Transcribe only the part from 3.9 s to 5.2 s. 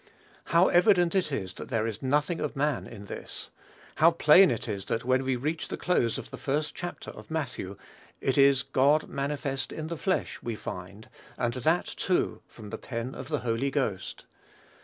How plain it is that